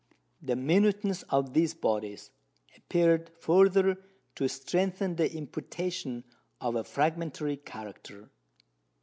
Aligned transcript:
The 0.41 0.55
minuteness 0.55 1.21
of 1.29 1.53
these 1.53 1.75
bodies 1.75 2.31
appeared 2.75 3.29
further 3.39 4.03
to 4.33 4.47
strengthen 4.49 5.15
the 5.15 5.31
imputation 5.31 6.23
of 6.59 6.75
a 6.75 6.83
fragmentary 6.83 7.57
character. 7.57 8.31